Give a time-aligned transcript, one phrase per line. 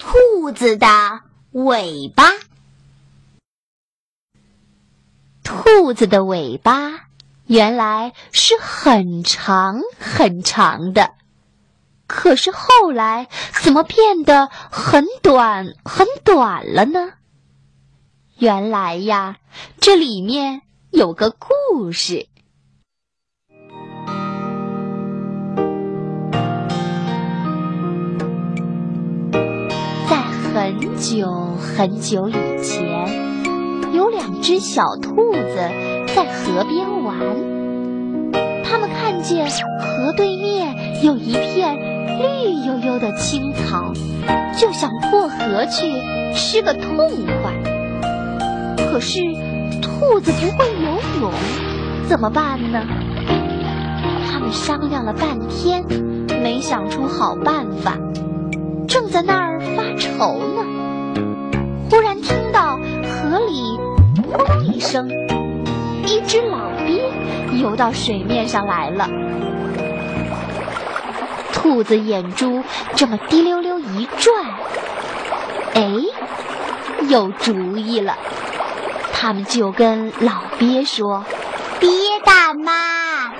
[0.00, 0.86] 兔子的
[1.52, 2.24] 尾巴。
[5.44, 7.08] 兔子的尾巴
[7.44, 11.12] 原来是很长很长的，
[12.06, 13.28] 可是后来
[13.62, 17.12] 怎么变得很短很短了呢？
[18.38, 19.36] 原来呀，
[19.80, 22.29] 这里面有个故事。
[31.00, 32.32] 久很久以
[32.62, 32.84] 前，
[33.94, 35.56] 有两只小兔子
[36.14, 37.16] 在河边玩。
[38.62, 41.74] 它们看见河对面有一片
[42.18, 43.94] 绿油油的青草，
[44.54, 45.90] 就想过河去
[46.34, 47.10] 吃个痛
[47.42, 47.54] 快。
[48.92, 49.20] 可是
[49.80, 51.32] 兔子不会游泳，
[52.06, 52.84] 怎么办呢？
[54.30, 55.82] 他们商量了半天，
[56.42, 57.96] 没想出好办法。
[58.86, 60.64] 正在那儿发愁呢，
[63.50, 63.78] 里
[64.22, 65.10] “扑通”一声，
[66.06, 67.02] 一只老鳖
[67.60, 69.08] 游到水面上来了。
[71.52, 72.62] 兔子眼珠
[72.94, 74.44] 这么滴溜溜一转，
[75.74, 75.92] 哎，
[77.08, 78.16] 有主意了。
[79.12, 81.24] 他们就跟老鳖说
[81.80, 81.88] ：“鳖
[82.24, 83.34] 大妈，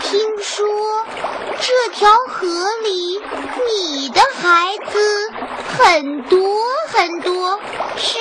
[0.00, 0.66] 听说
[1.58, 2.46] 这条河
[2.84, 3.20] 里
[3.66, 4.98] 你的孩子
[5.76, 6.38] 很多
[6.88, 7.58] 很多，
[7.96, 8.18] 是？”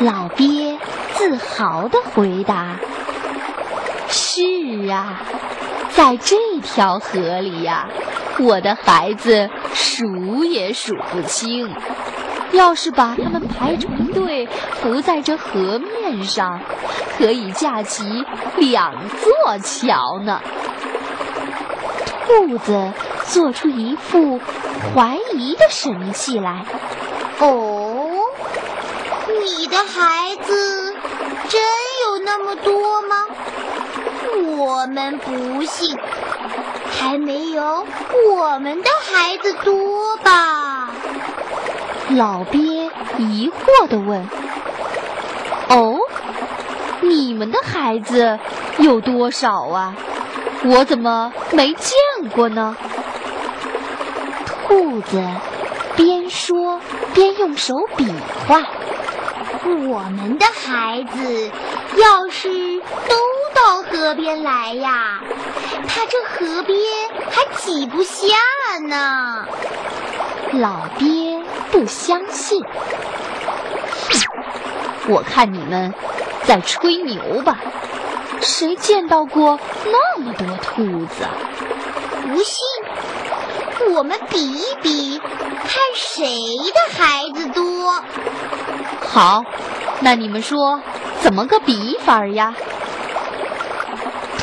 [0.00, 0.78] 老鳖
[1.14, 2.76] 自豪地回答
[4.08, 5.22] ：“是啊，
[5.94, 7.88] 在这条河里呀，
[8.38, 11.74] 我的孩子数也数不清。”
[12.52, 14.46] 要是把它们排成队，
[14.80, 16.60] 浮在这河面上，
[17.18, 18.24] 可以架起
[18.56, 20.40] 两座桥呢。
[22.26, 22.92] 兔子
[23.24, 24.40] 做出一副
[24.94, 26.64] 怀疑的神气来。
[27.40, 27.75] 哦，
[29.46, 30.92] 你的孩子
[31.48, 31.62] 真
[32.04, 33.26] 有那么多吗？
[34.58, 35.96] 我们不信，
[36.90, 37.86] 还没有
[38.28, 40.88] 我们的孩子多吧？
[42.10, 44.28] 老鳖疑惑地问
[45.70, 45.96] ：“哦，
[47.02, 48.40] 你们的孩子
[48.78, 49.94] 有多少啊？
[50.64, 51.94] 我怎么没见
[52.34, 52.76] 过呢？”
[54.66, 55.22] 兔子
[55.94, 56.80] 边说
[57.14, 58.12] 边用手比
[58.48, 58.60] 划
[59.66, 61.50] ：“我们的孩子
[61.96, 63.16] 要是都
[63.54, 65.20] 到河边来呀，
[65.88, 66.78] 他这河边
[67.30, 68.26] 还挤不下
[68.88, 69.46] 呢。”
[70.54, 72.64] 老鳖不相信，
[75.08, 75.92] 我看你们
[76.44, 77.58] 在吹牛吧？
[78.40, 81.26] 谁见到过那么多兔子？
[82.22, 82.62] 不信，
[83.92, 86.24] 我们比一比，看谁
[86.72, 87.65] 的孩子多。
[89.00, 89.44] 好，
[90.00, 90.80] 那你们说
[91.20, 92.54] 怎么个比法呀？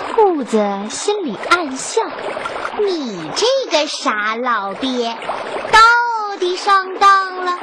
[0.10, 2.02] 兔子心里暗笑。
[2.80, 5.16] 你这个傻老鳖，
[5.72, 7.60] 到底上当了。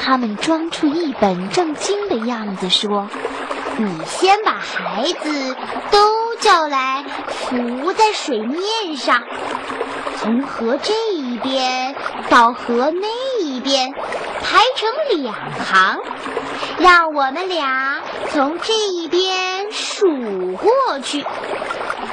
[0.00, 3.08] 他们装出一本正经的样子说
[3.78, 5.56] ：“你先把孩子
[5.92, 9.22] 都叫来，浮在水面上，
[10.16, 11.94] 从河这一边
[12.28, 13.94] 到河那一边，
[14.42, 16.00] 排成两行，
[16.78, 21.24] 让我们俩从这一边数过去。”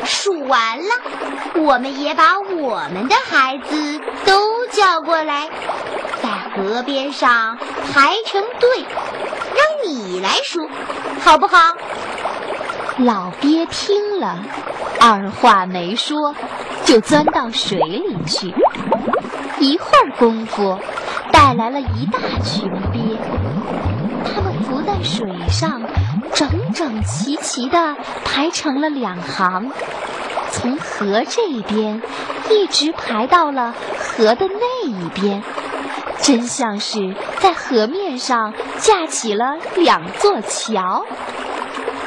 [0.06, 5.50] 数完了，我们也把我们的孩子都叫过来，
[6.22, 7.57] 在河边上
[7.94, 8.85] 排成队，
[9.53, 10.69] 让你来数，
[11.22, 11.57] 好不好？
[12.97, 14.39] 老鳖听了，
[15.00, 16.34] 二话没说，
[16.85, 18.53] 就钻到水里去。
[19.59, 20.79] 一会儿功夫，
[21.39, 23.17] 带来了一大群鳖，
[24.25, 25.81] 它们浮在水上。
[26.33, 27.95] 整整齐齐地
[28.25, 29.72] 排成了两行，
[30.51, 32.01] 从河这一边
[32.50, 35.41] 一直排到了河的那一边，
[36.21, 41.06] 真像是在河面上架起了两座桥。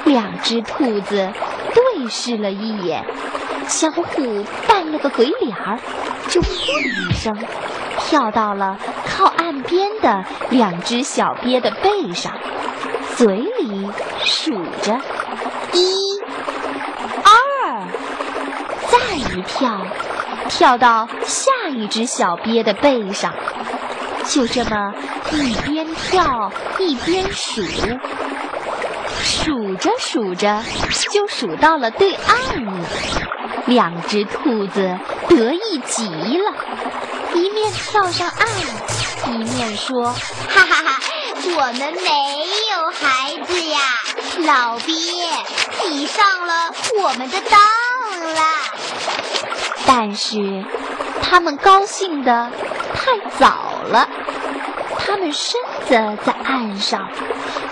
[0.04, 1.32] 两只兔子
[1.74, 3.04] 对视了一眼，
[3.66, 4.02] 相互
[4.68, 5.78] 扮了个鬼脸儿，
[6.28, 7.36] 就“噗”一声
[7.98, 8.78] 跳到了
[9.22, 12.32] 靠岸边的两只小鳖的背上。
[13.14, 13.88] 嘴里
[14.24, 14.50] 数
[14.82, 15.00] 着，
[15.72, 16.18] 一、
[17.22, 17.86] 二，
[18.90, 19.86] 再一跳，
[20.48, 23.32] 跳到下一只小鳖的背上，
[24.24, 24.92] 就这么
[25.30, 27.62] 一边跳一边数，
[29.22, 30.64] 数着数着
[31.12, 32.72] 就数到了对岸了。
[33.66, 34.98] 两只兔子
[35.28, 36.52] 得意极了，
[37.34, 38.48] 一面跳上岸，
[39.26, 40.12] 一面说
[40.48, 41.00] ：“哈哈哈，
[41.56, 42.10] 我们没
[42.72, 43.78] 有孩子呀，
[44.46, 44.94] 老鳖，
[45.88, 46.72] 你上了
[47.02, 47.60] 我们的当
[48.34, 48.42] 了。”
[49.86, 50.64] 但是
[51.22, 52.50] 他们高兴的
[52.94, 54.08] 太早了，
[54.98, 57.08] 他们身子在岸上，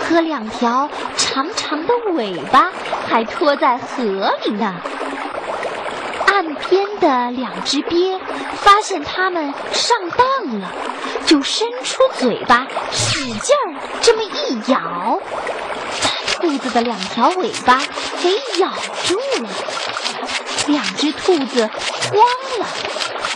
[0.07, 2.71] 和两条长长的尾巴
[3.09, 4.75] 还拖在河里呢。
[6.41, 8.17] 岸边的两只鳖
[8.55, 10.71] 发现它们上当了，
[11.27, 15.19] 就伸出嘴巴使劲儿这么一咬，
[16.01, 17.79] 把兔子的两条尾巴
[18.23, 18.71] 给咬
[19.05, 19.49] 住了。
[20.65, 21.69] 两只兔子
[22.09, 22.65] 慌了，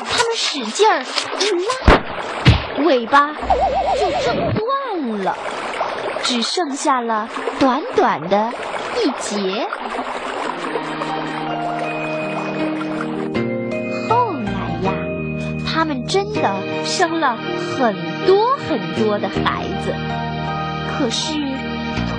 [0.10, 1.06] 它们使劲儿
[1.40, 3.34] 一拉，尾巴
[4.00, 5.38] 就这么断了，
[6.24, 7.30] 只剩下了
[7.60, 8.52] 短短的
[9.04, 9.68] 一截。
[15.76, 16.56] 他们真的
[16.86, 17.94] 生了很
[18.26, 19.94] 多很多的孩子，
[20.88, 21.34] 可是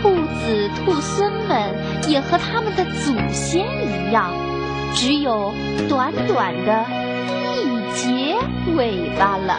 [0.02, 1.74] 兔子兔孙们
[2.06, 4.30] 也和他们的祖先一样，
[4.92, 5.54] 只有
[5.88, 6.84] 短短的
[7.56, 8.36] 一截
[8.76, 9.58] 尾巴了。